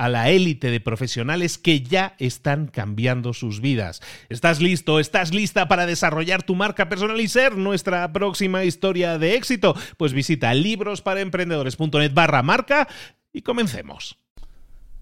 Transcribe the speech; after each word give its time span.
a 0.00 0.08
la 0.08 0.30
élite 0.30 0.70
de 0.70 0.80
profesionales 0.80 1.58
que 1.58 1.82
ya 1.82 2.14
están 2.18 2.68
cambiando 2.68 3.34
sus 3.34 3.60
vidas. 3.60 4.00
¿Estás 4.30 4.62
listo? 4.62 4.98
¿Estás 4.98 5.34
lista 5.34 5.68
para 5.68 5.84
desarrollar 5.84 6.42
tu 6.42 6.54
marca 6.54 6.88
personal 6.88 7.20
y 7.20 7.28
ser 7.28 7.58
nuestra 7.58 8.10
próxima 8.10 8.64
historia 8.64 9.18
de 9.18 9.34
éxito? 9.34 9.76
Pues 9.98 10.14
visita 10.14 10.54
librosparaemprendedores.net 10.54 12.14
barra 12.14 12.42
marca 12.42 12.88
y 13.30 13.42
comencemos. 13.42 14.16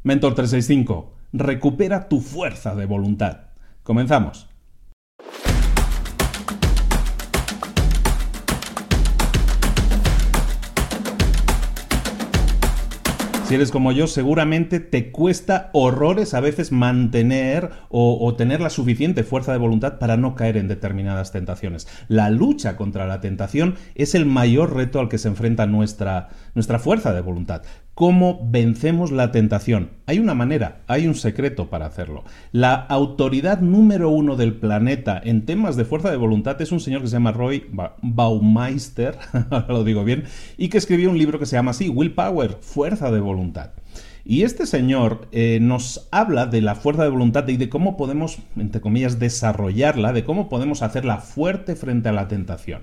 Mentor 0.03 0.35
365, 0.35 1.15
recupera 1.33 2.09
tu 2.09 2.21
fuerza 2.21 2.75
de 2.75 2.87
voluntad. 2.87 3.51
Comenzamos. 3.85 4.49
Si 13.49 13.55
eres 13.55 13.71
como 13.71 13.93
yo, 13.93 14.07
seguramente 14.09 14.79
te 14.79 15.11
cuesta 15.11 15.71
horrores 15.73 16.35
a 16.35 16.41
veces 16.41 16.71
mantener 16.71 17.71
o, 17.89 18.35
tener 18.37 18.61
la 18.61 18.69
suficiente 18.69 19.25
fuerza 19.25 19.53
de 19.53 19.59
voluntad 19.59 19.99
para 19.99 20.19
no 20.19 20.35
caer 20.35 20.59
en 20.59 20.69
determinadas 20.69 21.33
tentaciones. 21.33 21.89
La 22.09 22.29
lucha 22.29 22.77
contra 22.77 23.07
la 23.07 23.23
tentación 23.23 23.77
es 23.95 24.15
el 24.15 24.27
mayor 24.27 24.77
reto 24.77 25.01
al 25.01 25.09
que 25.09 25.17
se 25.17 25.29
enfrenta 25.29 25.65
nuestra, 25.65 26.29
nuestra 26.55 26.79
fuerza 26.79 27.15
de 27.15 27.23
voluntad 27.23 27.63
cómo 27.99 28.39
vencemos 28.49 29.11
la 29.11 29.33
tentación. 29.33 29.91
Hay 30.07 30.21
una 30.21 30.33
manera, 30.33 30.83
hay 30.87 31.09
un 31.09 31.17
secreto 31.17 31.69
para 31.69 31.87
hacerlo. 31.87 32.23
La 32.53 32.75
autoridad 32.75 33.61
número 33.61 34.09
uno 34.09 34.37
del 34.37 34.55
planeta 34.55 35.21
en 35.25 35.45
temas 35.45 35.75
de 35.75 35.85
fuerza 35.85 36.09
de 36.09 36.17
voluntad 36.17 36.63
es 36.63 36.71
un 36.71 36.79
señor 36.79 37.01
que 37.03 37.09
se 37.09 37.15
llama 37.15 37.33
Roy 37.33 37.67
Baumeister, 38.01 39.19
lo 39.69 39.83
digo 39.83 40.05
bien, 40.05 40.27
y 40.57 40.69
que 40.69 40.79
escribió 40.79 41.11
un 41.11 41.19
libro 41.19 41.41
que 41.41 41.47
se 41.47 41.57
llama 41.57 41.73
así, 41.73 41.89
Willpower, 41.89 42.59
Fuerza 42.61 43.11
de 43.11 43.19
Voluntad. 43.19 43.71
Y 44.25 44.45
este 44.45 44.67
señor 44.67 45.27
eh, 45.33 45.59
nos 45.61 46.07
habla 46.13 46.47
de 46.47 46.61
la 46.61 46.77
fuerza 46.77 47.03
de 47.03 47.11
voluntad 47.11 47.49
y 47.49 47.57
de 47.57 47.69
cómo 47.69 47.97
podemos, 47.97 48.39
entre 48.55 48.81
comillas, 48.81 49.19
desarrollarla, 49.19 50.13
de 50.13 50.23
cómo 50.23 50.49
podemos 50.49 50.83
hacerla 50.83 51.17
fuerte 51.17 51.75
frente 51.75 52.11
a 52.11 52.13
la 52.13 52.29
tentación. 52.29 52.83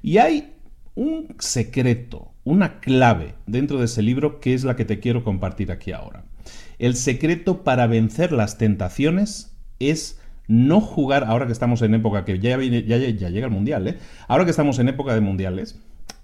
Y 0.00 0.16
hay 0.16 0.54
un 0.94 1.36
secreto, 1.40 2.32
una 2.46 2.78
clave 2.78 3.34
dentro 3.46 3.80
de 3.80 3.86
ese 3.86 4.02
libro 4.02 4.38
que 4.38 4.54
es 4.54 4.62
la 4.62 4.76
que 4.76 4.84
te 4.84 5.00
quiero 5.00 5.24
compartir 5.24 5.72
aquí 5.72 5.90
ahora. 5.90 6.24
El 6.78 6.94
secreto 6.94 7.64
para 7.64 7.88
vencer 7.88 8.30
las 8.30 8.56
tentaciones 8.56 9.52
es 9.80 10.20
no 10.46 10.80
jugar, 10.80 11.24
ahora 11.24 11.46
que 11.46 11.52
estamos 11.52 11.82
en 11.82 11.94
época 11.94 12.24
que 12.24 12.38
ya, 12.38 12.56
ya, 12.62 12.98
ya 12.98 13.30
llega 13.30 13.46
el 13.46 13.52
mundial, 13.52 13.88
¿eh? 13.88 13.98
ahora 14.28 14.44
que 14.44 14.52
estamos 14.52 14.78
en 14.78 14.88
época 14.88 15.12
de 15.12 15.20
mundiales, 15.20 15.80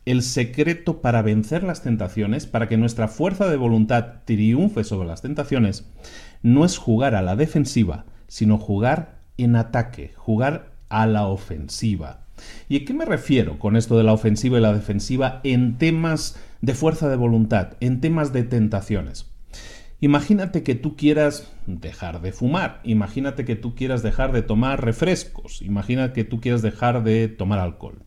el 0.06 0.22
secreto 0.22 1.00
para 1.00 1.22
vencer 1.22 1.64
las 1.64 1.82
tentaciones, 1.82 2.46
para 2.46 2.68
que 2.68 2.76
nuestra 2.76 3.08
fuerza 3.08 3.48
de 3.48 3.56
voluntad 3.56 4.22
triunfe 4.24 4.84
sobre 4.84 5.08
las 5.08 5.22
tentaciones, 5.22 5.88
no 6.40 6.64
es 6.64 6.78
jugar 6.78 7.16
a 7.16 7.22
la 7.22 7.34
defensiva, 7.34 8.04
sino 8.28 8.58
jugar 8.58 9.18
en 9.38 9.56
ataque, 9.56 10.12
jugar 10.14 10.70
a 10.88 11.06
la 11.06 11.26
ofensiva. 11.26 12.21
¿Y 12.68 12.76
a 12.76 12.84
qué 12.84 12.94
me 12.94 13.04
refiero 13.04 13.58
con 13.58 13.76
esto 13.76 13.96
de 13.96 14.04
la 14.04 14.12
ofensiva 14.12 14.58
y 14.58 14.62
la 14.62 14.72
defensiva 14.72 15.40
en 15.44 15.78
temas 15.78 16.38
de 16.60 16.74
fuerza 16.74 17.08
de 17.08 17.16
voluntad, 17.16 17.74
en 17.80 18.00
temas 18.00 18.32
de 18.32 18.42
tentaciones? 18.44 19.32
Imagínate 20.00 20.64
que 20.64 20.74
tú 20.74 20.96
quieras 20.96 21.52
dejar 21.66 22.20
de 22.22 22.32
fumar, 22.32 22.80
imagínate 22.82 23.44
que 23.44 23.54
tú 23.54 23.76
quieras 23.76 24.02
dejar 24.02 24.32
de 24.32 24.42
tomar 24.42 24.84
refrescos, 24.84 25.62
imagínate 25.62 26.12
que 26.12 26.24
tú 26.24 26.40
quieras 26.40 26.60
dejar 26.60 27.04
de 27.04 27.28
tomar 27.28 27.60
alcohol. 27.60 28.02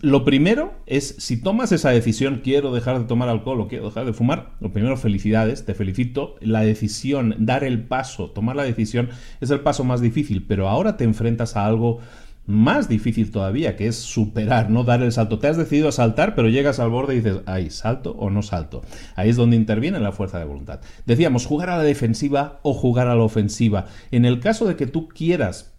Lo 0.00 0.24
primero 0.24 0.74
es, 0.86 1.16
si 1.18 1.40
tomas 1.40 1.72
esa 1.72 1.90
decisión, 1.90 2.42
quiero 2.44 2.72
dejar 2.72 3.00
de 3.00 3.06
tomar 3.06 3.28
alcohol 3.28 3.62
o 3.62 3.68
quiero 3.68 3.86
dejar 3.86 4.04
de 4.04 4.12
fumar, 4.12 4.52
lo 4.60 4.72
primero, 4.72 4.96
felicidades, 4.96 5.64
te 5.64 5.74
felicito. 5.74 6.36
La 6.40 6.60
decisión, 6.60 7.34
dar 7.38 7.64
el 7.64 7.82
paso, 7.82 8.30
tomar 8.30 8.54
la 8.54 8.62
decisión 8.62 9.08
es 9.40 9.50
el 9.50 9.60
paso 9.60 9.82
más 9.82 10.00
difícil, 10.00 10.44
pero 10.46 10.68
ahora 10.68 10.96
te 10.96 11.04
enfrentas 11.04 11.56
a 11.56 11.66
algo 11.66 12.00
más 12.46 12.88
difícil 12.88 13.30
todavía, 13.30 13.76
que 13.76 13.86
es 13.86 13.96
superar, 13.96 14.70
no 14.70 14.84
dar 14.84 15.02
el 15.02 15.12
salto. 15.12 15.38
Te 15.38 15.48
has 15.48 15.56
decidido 15.56 15.88
a 15.88 15.92
saltar, 15.92 16.34
pero 16.34 16.48
llegas 16.48 16.78
al 16.78 16.90
borde 16.90 17.14
y 17.14 17.20
dices, 17.20 17.40
ahí, 17.46 17.70
salto 17.70 18.12
o 18.12 18.30
no 18.30 18.42
salto. 18.42 18.82
Ahí 19.16 19.30
es 19.30 19.36
donde 19.36 19.56
interviene 19.56 19.98
la 20.00 20.12
fuerza 20.12 20.38
de 20.38 20.44
voluntad. 20.44 20.80
Decíamos, 21.06 21.46
jugar 21.46 21.70
a 21.70 21.78
la 21.78 21.82
defensiva 21.82 22.60
o 22.62 22.74
jugar 22.74 23.08
a 23.08 23.14
la 23.14 23.22
ofensiva. 23.22 23.86
En 24.10 24.24
el 24.24 24.40
caso 24.40 24.66
de 24.66 24.76
que 24.76 24.86
tú 24.86 25.08
quieras 25.08 25.74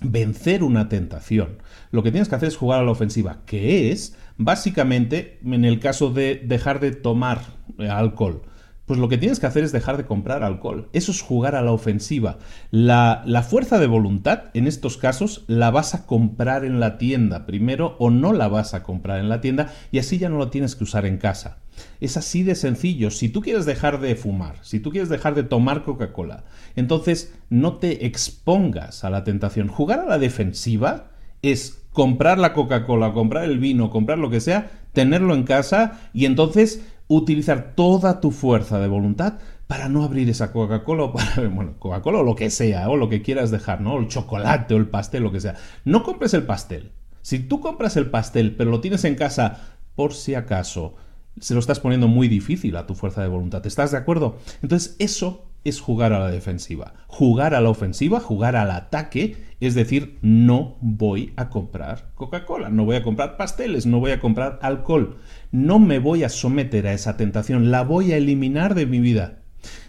vencer 0.00 0.62
una 0.62 0.88
tentación, 0.88 1.58
lo 1.90 2.02
que 2.02 2.10
tienes 2.10 2.28
que 2.28 2.34
hacer 2.34 2.48
es 2.48 2.56
jugar 2.56 2.80
a 2.80 2.84
la 2.84 2.90
ofensiva, 2.90 3.42
que 3.46 3.90
es, 3.90 4.16
básicamente, 4.36 5.38
en 5.44 5.64
el 5.64 5.80
caso 5.80 6.10
de 6.10 6.42
dejar 6.44 6.80
de 6.80 6.92
tomar 6.92 7.40
eh, 7.78 7.88
alcohol, 7.88 8.42
pues 8.86 9.00
lo 9.00 9.08
que 9.08 9.18
tienes 9.18 9.40
que 9.40 9.46
hacer 9.46 9.64
es 9.64 9.72
dejar 9.72 9.96
de 9.96 10.06
comprar 10.06 10.42
alcohol. 10.42 10.88
Eso 10.92 11.10
es 11.10 11.20
jugar 11.20 11.56
a 11.56 11.62
la 11.62 11.72
ofensiva. 11.72 12.38
La, 12.70 13.22
la, 13.26 13.42
fuerza 13.42 13.78
de 13.78 13.88
voluntad, 13.88 14.44
en 14.54 14.66
estos 14.66 14.96
casos, 14.96 15.44
la 15.48 15.70
vas 15.70 15.94
a 15.94 16.06
comprar 16.06 16.64
en 16.64 16.78
la 16.78 16.96
tienda 16.96 17.46
primero 17.46 17.96
o 17.98 18.10
no 18.10 18.32
la 18.32 18.48
vas 18.48 18.74
a 18.74 18.84
comprar 18.84 19.18
en 19.18 19.28
la 19.28 19.40
tienda 19.40 19.72
y 19.90 19.98
así 19.98 20.18
ya 20.18 20.28
no 20.28 20.38
lo 20.38 20.50
tienes 20.50 20.76
que 20.76 20.84
usar 20.84 21.04
en 21.04 21.18
casa. 21.18 21.58
Es 22.00 22.16
así 22.16 22.42
de 22.42 22.54
sencillo. 22.54 23.10
Si 23.10 23.28
tú 23.28 23.40
quieres 23.40 23.66
dejar 23.66 24.00
de 24.00 24.14
fumar, 24.14 24.56
si 24.62 24.80
tú 24.80 24.90
quieres 24.90 25.08
dejar 25.08 25.34
de 25.34 25.42
tomar 25.42 25.82
Coca-Cola, 25.82 26.44
entonces 26.76 27.34
no 27.50 27.76
te 27.76 28.06
expongas 28.06 29.04
a 29.04 29.10
la 29.10 29.24
tentación. 29.24 29.68
Jugar 29.68 30.00
a 30.00 30.06
la 30.06 30.18
defensiva 30.18 31.10
es 31.42 31.82
comprar 31.92 32.38
la 32.38 32.52
Coca-Cola, 32.52 33.12
comprar 33.12 33.44
el 33.44 33.58
vino, 33.58 33.90
comprar 33.90 34.18
lo 34.18 34.30
que 34.30 34.40
sea, 34.40 34.70
tenerlo 34.92 35.34
en 35.34 35.44
casa 35.44 36.00
y 36.12 36.26
entonces 36.26 36.82
utilizar 37.08 37.74
toda 37.74 38.20
tu 38.20 38.30
fuerza 38.30 38.78
de 38.78 38.88
voluntad 38.88 39.38
para 39.66 39.88
no 39.88 40.04
abrir 40.04 40.28
esa 40.28 40.52
Coca-Cola 40.52 41.04
o 41.04 41.12
bueno, 41.50 41.74
Coca-Cola 41.78 42.18
o 42.18 42.22
lo 42.22 42.36
que 42.36 42.50
sea, 42.50 42.88
o 42.88 42.96
lo 42.96 43.08
que 43.08 43.22
quieras 43.22 43.50
dejar, 43.50 43.80
¿no? 43.80 43.98
El 43.98 44.08
chocolate 44.08 44.74
o 44.74 44.76
el 44.76 44.88
pastel, 44.88 45.22
lo 45.22 45.32
que 45.32 45.40
sea. 45.40 45.56
No 45.84 46.02
compres 46.02 46.34
el 46.34 46.44
pastel. 46.44 46.92
Si 47.22 47.40
tú 47.40 47.60
compras 47.60 47.96
el 47.96 48.10
pastel, 48.10 48.54
pero 48.54 48.70
lo 48.70 48.80
tienes 48.80 49.04
en 49.04 49.16
casa 49.16 49.76
por 49.96 50.14
si 50.14 50.34
acaso, 50.34 50.94
se 51.40 51.54
lo 51.54 51.60
estás 51.60 51.80
poniendo 51.80 52.08
muy 52.08 52.28
difícil 52.28 52.76
a 52.76 52.86
tu 52.86 52.94
fuerza 52.94 53.22
de 53.22 53.28
voluntad. 53.28 53.66
¿Estás 53.66 53.90
de 53.90 53.98
acuerdo? 53.98 54.38
Entonces, 54.62 54.96
eso 54.98 55.46
es 55.68 55.80
jugar 55.80 56.12
a 56.12 56.18
la 56.18 56.30
defensiva. 56.30 56.94
Jugar 57.06 57.54
a 57.54 57.60
la 57.60 57.70
ofensiva, 57.70 58.20
jugar 58.20 58.56
al 58.56 58.70
ataque, 58.70 59.36
es 59.60 59.74
decir, 59.74 60.18
no 60.22 60.76
voy 60.80 61.32
a 61.36 61.48
comprar 61.48 62.10
Coca-Cola, 62.14 62.68
no 62.68 62.84
voy 62.84 62.96
a 62.96 63.02
comprar 63.02 63.36
pasteles, 63.36 63.86
no 63.86 64.00
voy 64.00 64.12
a 64.12 64.20
comprar 64.20 64.58
alcohol, 64.62 65.16
no 65.50 65.78
me 65.78 65.98
voy 65.98 66.24
a 66.24 66.28
someter 66.28 66.86
a 66.86 66.92
esa 66.92 67.16
tentación, 67.16 67.70
la 67.70 67.82
voy 67.82 68.12
a 68.12 68.16
eliminar 68.16 68.74
de 68.74 68.86
mi 68.86 69.00
vida. 69.00 69.38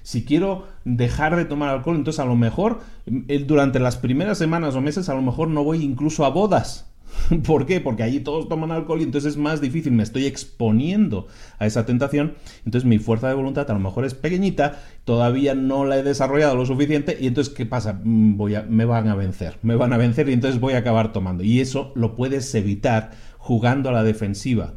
Si 0.02 0.24
quiero 0.26 0.68
dejar 0.86 1.36
de 1.36 1.46
tomar 1.46 1.70
alcohol, 1.70 1.98
entonces 1.98 2.20
a 2.20 2.26
lo 2.26 2.36
mejor 2.36 2.80
eh, 3.06 3.44
durante 3.46 3.80
las 3.80 3.98
primeras 3.98 4.38
semanas 4.38 4.76
o 4.76 4.82
meses 4.82 5.10
a 5.10 5.14
lo 5.14 5.22
mejor 5.22 5.50
no 5.50 5.64
voy 5.64 5.84
incluso 5.84 6.26
a 6.26 6.30
bodas 6.30 6.87
¿Por 7.46 7.66
qué? 7.66 7.80
Porque 7.80 8.04
allí 8.04 8.20
todos 8.20 8.48
toman 8.50 8.72
alcohol 8.72 9.02
y 9.02 9.04
entonces 9.04 9.34
es 9.34 9.38
más 9.38 9.62
difícil, 9.62 9.94
me 9.94 10.04
estoy 10.04 10.26
exponiendo 10.26 11.28
a 11.60 11.66
esa 11.66 11.86
tentación, 11.86 12.36
entonces 12.66 12.88
mi 12.88 13.00
fuerza 13.00 13.28
de 13.28 13.34
voluntad 13.34 13.70
a 13.70 13.74
lo 13.74 13.80
mejor 13.80 14.06
es 14.06 14.14
pequeñita, 14.14 14.82
todavía 15.04 15.56
no 15.56 15.86
la 15.86 15.98
he 15.98 16.04
desarrollado 16.04 16.56
lo 16.56 16.66
suficiente 16.66 17.18
y 17.20 17.28
entonces 17.28 17.54
¿qué 17.54 17.66
pasa? 17.66 18.00
Mm, 18.04 18.38
voy 18.38 18.56
a, 18.56 18.64
me 18.64 18.86
van 18.86 19.08
a 19.08 19.16
vencer, 19.16 19.58
me 19.62 19.76
van 19.76 19.94
a 19.94 19.98
vencer 19.98 20.30
y 20.30 20.34
entonces 20.34 20.60
voy 20.60 20.74
a 20.74 20.80
acabar 20.80 21.12
tomando. 21.14 21.44
Y 21.44 21.60
eso 21.60 21.92
lo 21.96 22.16
puedes 22.16 22.54
evitar 22.56 23.12
jugando 23.38 23.90
a 23.90 23.94
la 23.94 24.04
defensiva 24.04 24.76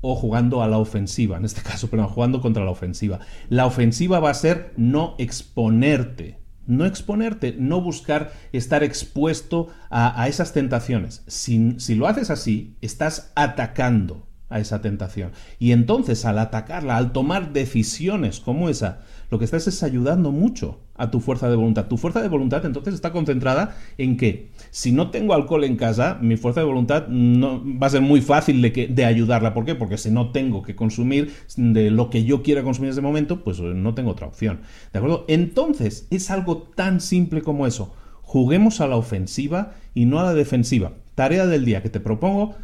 o 0.00 0.14
jugando 0.14 0.62
a 0.62 0.68
la 0.68 0.78
ofensiva, 0.78 1.36
en 1.36 1.44
este 1.44 1.62
caso, 1.68 1.88
pero 1.90 2.08
jugando 2.08 2.40
contra 2.40 2.64
la 2.64 2.70
ofensiva. 2.70 3.20
La 3.48 3.66
ofensiva 3.66 4.20
va 4.20 4.30
a 4.30 4.34
ser 4.34 4.72
no 4.76 5.14
exponerte 5.18 6.39
no 6.70 6.86
exponerte, 6.86 7.54
no 7.58 7.80
buscar 7.80 8.32
estar 8.52 8.82
expuesto 8.82 9.68
a, 9.90 10.26
esas 10.28 10.52
tentaciones. 10.52 11.22
Si, 11.26 11.78
si 11.78 11.94
lo 11.94 12.06
haces 12.06 12.30
así, 12.30 12.76
estás 12.80 13.32
atacando 13.34 14.29
a 14.50 14.60
esa 14.60 14.82
tentación. 14.82 15.30
Y 15.58 15.72
entonces 15.72 16.24
al 16.24 16.38
atacarla, 16.38 16.96
al 16.96 17.12
tomar 17.12 17.52
decisiones 17.52 18.40
como 18.40 18.68
esa, 18.68 19.00
lo 19.30 19.38
que 19.38 19.44
estás 19.44 19.66
es 19.68 19.82
ayudando 19.82 20.32
mucho 20.32 20.80
a 20.96 21.10
tu 21.10 21.20
fuerza 21.20 21.48
de 21.48 21.56
voluntad. 21.56 21.86
Tu 21.86 21.96
fuerza 21.96 22.20
de 22.20 22.28
voluntad 22.28 22.66
entonces 22.66 22.94
está 22.94 23.12
concentrada 23.12 23.76
en 23.96 24.16
que 24.16 24.50
si 24.70 24.90
no 24.92 25.10
tengo 25.10 25.34
alcohol 25.34 25.64
en 25.64 25.76
casa, 25.76 26.18
mi 26.20 26.36
fuerza 26.36 26.60
de 26.60 26.66
voluntad 26.66 27.06
no, 27.08 27.62
va 27.64 27.86
a 27.86 27.90
ser 27.90 28.02
muy 28.02 28.20
fácil 28.20 28.60
de, 28.60 28.88
de 28.90 29.04
ayudarla. 29.04 29.54
¿Por 29.54 29.64
qué? 29.64 29.76
Porque 29.76 29.96
si 29.96 30.10
no 30.10 30.32
tengo 30.32 30.62
que 30.62 30.74
consumir 30.74 31.32
de 31.56 31.90
lo 31.90 32.10
que 32.10 32.24
yo 32.24 32.42
quiera 32.42 32.64
consumir 32.64 32.88
en 32.88 32.92
ese 32.92 33.00
momento, 33.00 33.44
pues 33.44 33.60
no 33.60 33.94
tengo 33.94 34.10
otra 34.10 34.26
opción. 34.26 34.60
¿De 34.92 34.98
acuerdo? 34.98 35.24
Entonces 35.28 36.08
es 36.10 36.30
algo 36.30 36.58
tan 36.74 37.00
simple 37.00 37.42
como 37.42 37.68
eso. 37.68 37.94
Juguemos 38.22 38.80
a 38.80 38.88
la 38.88 38.96
ofensiva 38.96 39.74
y 39.94 40.06
no 40.06 40.18
a 40.18 40.24
la 40.24 40.34
defensiva. 40.34 40.92
Tarea 41.14 41.46
del 41.46 41.64
día 41.64 41.82
que 41.82 41.88
te 41.88 42.00
propongo 42.00 42.56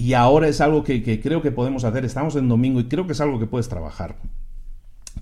y 0.00 0.14
ahora 0.14 0.48
es 0.48 0.62
algo 0.62 0.82
que, 0.82 1.20
creo 1.20 1.42
que 1.42 1.52
podemos 1.52 1.84
hacer. 1.84 2.06
Estamos 2.06 2.34
en 2.34 2.48
domingo 2.48 2.80
y 2.80 2.88
creo 2.88 3.06
que 3.06 3.12
es 3.12 3.20
algo 3.20 3.38
que 3.38 3.44
puedes 3.44 3.68
trabajar. 3.68 4.16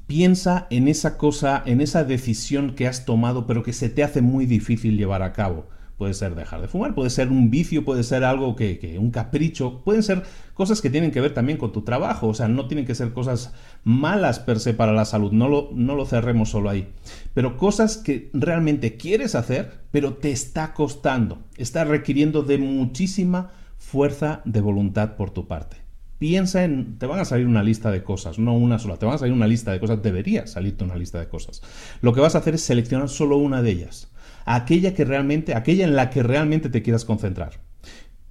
Piensa 0.06 0.68
en 0.70 0.86
esa 0.86 1.18
cosa, 1.18 1.64
en 1.66 1.80
esa 1.80 2.04
decisión 2.04 2.76
que 2.76 2.86
has 2.86 3.04
tomado, 3.04 3.44
pero 3.44 3.64
que 3.64 3.72
se 3.72 3.88
te 3.88 4.04
hace 4.04 4.22
muy 4.22 4.46
difícil 4.46 4.96
llevar 4.96 5.22
a 5.22 5.32
cabo. 5.32 5.66
Puede 5.96 6.14
ser 6.14 6.36
dejar 6.36 6.60
de 6.60 6.68
fumar, 6.68 6.94
puede 6.94 7.10
ser 7.10 7.28
un 7.28 7.50
vicio, 7.50 7.84
puede 7.84 8.04
ser 8.04 8.22
algo 8.22 8.54
que, 8.54 8.96
un 9.00 9.10
capricho, 9.10 9.82
pueden 9.82 10.04
ser 10.04 10.22
cosas 10.54 10.80
que 10.80 10.90
tienen 10.90 11.10
que 11.10 11.20
ver 11.20 11.34
también 11.34 11.58
con 11.58 11.72
tu 11.72 11.82
trabajo, 11.82 12.28
o 12.28 12.34
sea, 12.34 12.46
no 12.46 12.68
tienen 12.68 12.86
que 12.86 12.94
ser 12.94 13.12
cosas 13.12 13.52
malas 13.82 14.38
per 14.38 14.60
se 14.60 14.74
para 14.74 14.92
la 14.92 15.06
salud, 15.06 15.32
no 15.32 15.48
lo, 15.48 15.70
no 15.74 15.96
lo 15.96 16.06
cerremos 16.06 16.50
solo 16.50 16.70
ahí, 16.70 16.86
pero 17.34 17.56
cosas 17.56 17.96
que 17.96 18.30
realmente 18.32 18.96
quieres 18.96 19.34
hacer, 19.34 19.80
pero 19.90 20.14
te 20.14 20.30
está 20.30 20.72
costando, 20.72 21.38
está 21.56 21.82
requiriendo 21.82 22.44
de 22.44 22.58
muchísima 22.58 23.50
fuerza 23.78 24.42
de 24.44 24.60
voluntad 24.60 25.16
por 25.16 25.30
tu 25.30 25.46
parte. 25.46 25.78
Piensa 26.18 26.64
en, 26.64 26.98
te 26.98 27.06
van 27.06 27.20
a 27.20 27.24
salir 27.24 27.46
una 27.46 27.62
lista 27.62 27.92
de 27.92 28.02
cosas, 28.02 28.38
no 28.40 28.54
una 28.54 28.80
sola, 28.80 28.96
te 28.96 29.06
van 29.06 29.14
a 29.14 29.18
salir 29.18 29.32
una 29.32 29.46
lista 29.46 29.70
de 29.70 29.78
cosas, 29.78 30.02
debería 30.02 30.46
salirte 30.48 30.84
una 30.84 30.96
lista 30.96 31.20
de 31.20 31.28
cosas. 31.28 31.62
Lo 32.02 32.12
que 32.12 32.20
vas 32.20 32.34
a 32.34 32.38
hacer 32.38 32.54
es 32.54 32.62
seleccionar 32.62 33.08
solo 33.08 33.36
una 33.36 33.62
de 33.62 33.70
ellas, 33.70 34.10
aquella 34.44 34.94
que 34.94 35.04
realmente, 35.04 35.54
aquella 35.54 35.84
en 35.84 35.94
la 35.94 36.10
que 36.10 36.24
realmente 36.24 36.70
te 36.70 36.82
quieras 36.82 37.04
concentrar. 37.04 37.60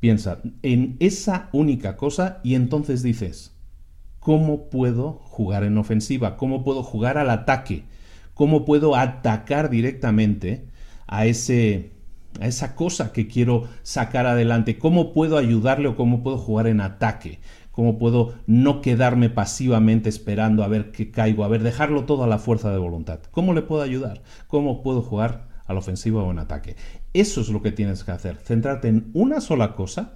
Piensa 0.02 0.42
en 0.64 0.98
esa 1.00 1.50
única 1.54 1.96
cosa 1.96 2.40
y 2.44 2.56
entonces 2.56 3.04
dices, 3.04 3.56
¿cómo 4.20 4.70
puedo 4.70 5.14
jugar 5.24 5.64
en 5.64 5.78
ofensiva? 5.78 6.36
¿Cómo 6.36 6.64
puedo 6.66 6.84
jugar 6.84 7.18
al 7.18 7.30
ataque? 7.30 7.86
¿Cómo 8.34 8.66
puedo 8.66 8.96
atacar 8.96 9.70
directamente 9.70 10.68
a 11.08 11.26
ese 11.26 11.97
a 12.42 12.48
esa 12.48 12.76
cosa 12.76 13.12
que 13.14 13.28
quiero 13.28 13.68
sacar 13.84 14.26
adelante, 14.26 14.78
cómo 14.78 15.14
puedo 15.14 15.38
ayudarle 15.38 15.88
o 15.88 15.96
cómo 15.96 16.24
puedo 16.24 16.38
jugar 16.38 16.68
en 16.68 16.82
ataque, 16.82 17.40
cómo 17.72 17.98
puedo 18.00 18.34
no 18.48 18.82
quedarme 18.82 19.30
pasivamente 19.30 20.10
esperando 20.10 20.64
a 20.64 20.68
ver 20.68 20.92
qué 20.92 21.12
caigo, 21.12 21.44
a 21.44 21.48
ver, 21.48 21.64
dejarlo 21.64 22.06
todo 22.06 22.24
a 22.24 22.28
la 22.28 22.40
fuerza 22.40 22.72
de 22.72 22.78
voluntad. 22.78 23.20
¿Cómo 23.32 23.54
le 23.54 23.62
puedo 23.62 23.82
ayudar? 23.82 24.22
¿Cómo 24.48 24.82
puedo 24.82 25.02
jugar 25.02 25.48
a 25.66 25.74
la 25.74 25.80
ofensiva 25.80 26.24
o 26.24 26.32
en 26.32 26.40
ataque? 26.40 26.76
Eso 27.14 27.42
es 27.42 27.50
lo 27.50 27.62
que 27.62 27.72
tienes 27.72 28.04
que 28.04 28.12
hacer, 28.12 28.38
centrarte 28.38 28.88
en 28.88 29.12
una 29.14 29.42
sola 29.42 29.76
cosa 29.76 30.16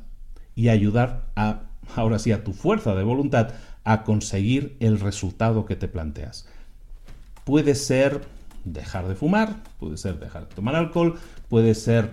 y 0.55 0.69
ayudar 0.69 1.27
a, 1.35 1.63
ahora 1.95 2.19
sí, 2.19 2.31
a 2.31 2.43
tu 2.43 2.53
fuerza 2.53 2.95
de 2.95 3.03
voluntad 3.03 3.49
a 3.83 4.03
conseguir 4.03 4.75
el 4.79 4.99
resultado 4.99 5.65
que 5.65 5.75
te 5.75 5.87
planteas. 5.87 6.47
Puede 7.43 7.75
ser 7.75 8.21
dejar 8.63 9.07
de 9.07 9.15
fumar, 9.15 9.57
puede 9.79 9.97
ser 9.97 10.19
dejar 10.19 10.47
de 10.47 10.55
tomar 10.55 10.75
alcohol, 10.75 11.15
puede 11.49 11.75
ser 11.75 12.11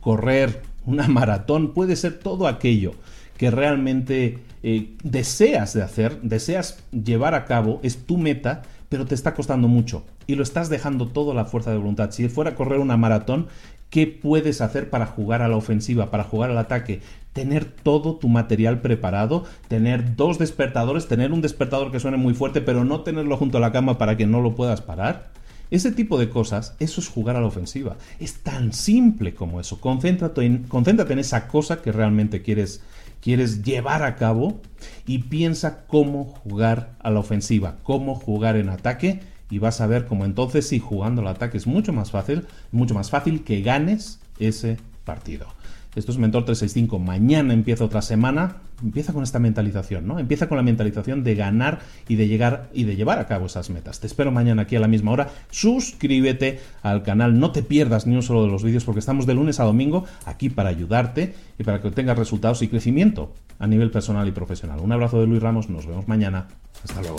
correr 0.00 0.62
una 0.86 1.08
maratón, 1.08 1.72
puede 1.72 1.96
ser 1.96 2.18
todo 2.18 2.46
aquello 2.46 2.92
que 3.36 3.50
realmente 3.50 4.38
eh, 4.62 4.96
deseas 5.02 5.74
de 5.74 5.82
hacer, 5.82 6.20
deseas 6.22 6.78
llevar 6.92 7.34
a 7.34 7.44
cabo, 7.44 7.80
es 7.82 8.06
tu 8.06 8.16
meta, 8.16 8.62
pero 8.88 9.06
te 9.06 9.14
está 9.14 9.34
costando 9.34 9.66
mucho 9.66 10.04
y 10.26 10.36
lo 10.36 10.42
estás 10.42 10.68
dejando 10.68 11.08
todo 11.08 11.32
a 11.32 11.34
la 11.34 11.44
fuerza 11.44 11.70
de 11.70 11.78
voluntad. 11.78 12.10
Si 12.12 12.28
fuera 12.28 12.52
a 12.52 12.54
correr 12.54 12.78
una 12.78 12.96
maratón, 12.96 13.48
¿qué 13.90 14.06
puedes 14.06 14.60
hacer 14.60 14.88
para 14.88 15.06
jugar 15.06 15.42
a 15.42 15.48
la 15.48 15.56
ofensiva, 15.56 16.10
para 16.10 16.24
jugar 16.24 16.50
al 16.50 16.58
ataque? 16.58 17.00
Tener 17.32 17.64
todo 17.64 18.16
tu 18.16 18.28
material 18.28 18.80
preparado, 18.80 19.44
tener 19.66 20.14
dos 20.14 20.38
despertadores, 20.38 21.08
tener 21.08 21.32
un 21.32 21.42
despertador 21.42 21.90
que 21.90 21.98
suene 21.98 22.16
muy 22.16 22.34
fuerte, 22.34 22.60
pero 22.60 22.84
no 22.84 23.00
tenerlo 23.00 23.36
junto 23.36 23.58
a 23.58 23.60
la 23.60 23.72
cama 23.72 23.98
para 23.98 24.16
que 24.16 24.26
no 24.26 24.40
lo 24.40 24.54
puedas 24.54 24.80
parar 24.80 25.32
ese 25.70 25.92
tipo 25.92 26.18
de 26.18 26.28
cosas, 26.28 26.74
eso 26.78 27.00
es 27.00 27.08
jugar 27.08 27.36
a 27.36 27.40
la 27.40 27.46
ofensiva. 27.46 27.96
Es 28.20 28.34
tan 28.42 28.72
simple 28.72 29.34
como 29.34 29.60
eso. 29.60 29.80
Concéntrate 29.80 30.44
en, 30.44 30.64
concéntrate 30.64 31.12
en 31.12 31.18
esa 31.18 31.48
cosa 31.48 31.82
que 31.82 31.92
realmente 31.92 32.42
quieres, 32.42 32.82
quieres 33.20 33.62
llevar 33.62 34.02
a 34.02 34.16
cabo 34.16 34.60
y 35.06 35.18
piensa 35.18 35.86
cómo 35.86 36.24
jugar 36.24 36.94
a 37.00 37.10
la 37.10 37.20
ofensiva, 37.20 37.76
cómo 37.82 38.14
jugar 38.14 38.56
en 38.56 38.68
ataque 38.68 39.20
y 39.50 39.58
vas 39.58 39.80
a 39.80 39.86
ver 39.86 40.06
cómo 40.06 40.24
entonces 40.24 40.66
sí, 40.68 40.78
jugando 40.78 41.22
al 41.22 41.28
ataque 41.28 41.56
es 41.56 41.66
mucho 41.66 41.92
más 41.92 42.10
fácil, 42.10 42.46
mucho 42.72 42.94
más 42.94 43.10
fácil 43.10 43.44
que 43.44 43.62
ganes 43.62 44.18
ese 44.38 44.78
partido. 45.04 45.46
Esto 45.94 46.12
es 46.12 46.18
Mentor 46.18 46.44
365. 46.44 46.98
Mañana 46.98 47.54
empieza 47.54 47.84
otra 47.84 48.02
semana. 48.02 48.56
Empieza 48.82 49.12
con 49.12 49.22
esta 49.22 49.38
mentalización, 49.38 50.06
¿no? 50.06 50.18
Empieza 50.18 50.48
con 50.48 50.56
la 50.56 50.62
mentalización 50.62 51.22
de 51.22 51.34
ganar 51.34 51.80
y 52.08 52.16
de 52.16 52.26
llegar 52.26 52.68
y 52.74 52.84
de 52.84 52.96
llevar 52.96 53.18
a 53.18 53.26
cabo 53.26 53.46
esas 53.46 53.70
metas. 53.70 54.00
Te 54.00 54.06
espero 54.06 54.32
mañana 54.32 54.62
aquí 54.62 54.76
a 54.76 54.80
la 54.80 54.88
misma 54.88 55.12
hora. 55.12 55.30
Suscríbete 55.50 56.60
al 56.82 57.02
canal. 57.02 57.38
No 57.38 57.52
te 57.52 57.62
pierdas 57.62 58.06
ni 58.06 58.16
un 58.16 58.22
solo 58.22 58.42
de 58.44 58.50
los 58.50 58.64
vídeos 58.64 58.84
porque 58.84 59.00
estamos 59.00 59.26
de 59.26 59.34
lunes 59.34 59.60
a 59.60 59.64
domingo 59.64 60.04
aquí 60.26 60.50
para 60.50 60.70
ayudarte 60.70 61.34
y 61.58 61.64
para 61.64 61.80
que 61.80 61.90
tengas 61.90 62.18
resultados 62.18 62.62
y 62.62 62.68
crecimiento 62.68 63.32
a 63.58 63.66
nivel 63.66 63.90
personal 63.90 64.26
y 64.26 64.32
profesional. 64.32 64.80
Un 64.80 64.92
abrazo 64.92 65.20
de 65.20 65.26
Luis 65.26 65.42
Ramos. 65.42 65.70
Nos 65.70 65.86
vemos 65.86 66.08
mañana. 66.08 66.48
Hasta 66.82 67.00
luego. 67.00 67.18